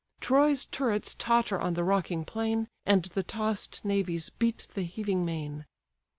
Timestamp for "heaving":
4.81-5.23